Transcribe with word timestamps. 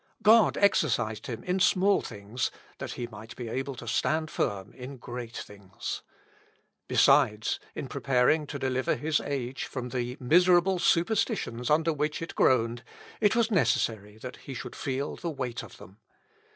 God 0.23 0.57
exercised 0.57 1.27
him 1.27 1.43
in 1.43 1.59
small 1.59 2.01
things 2.01 2.49
that 2.79 2.93
he 2.93 3.05
might 3.05 3.35
be 3.35 3.47
able 3.49 3.75
to 3.75 3.87
stand 3.87 4.31
firm 4.31 4.73
in 4.73 4.97
great 4.97 5.37
things. 5.37 6.01
Besides, 6.87 7.59
in 7.75 7.85
preparing 7.87 8.47
to 8.47 8.57
deliver 8.57 8.95
his 8.95 9.19
age 9.19 9.65
from 9.65 9.89
the 9.89 10.17
miserable 10.19 10.79
superstitions 10.79 11.69
under 11.69 11.93
which 11.93 12.19
it 12.19 12.33
groaned, 12.33 12.83
it 13.19 13.35
was 13.35 13.51
necessary 13.51 14.17
that 14.17 14.37
he 14.37 14.55
should 14.55 14.75
feel 14.75 15.17
the 15.17 15.29
weight 15.29 15.61
of 15.61 15.77
them. 15.77 15.99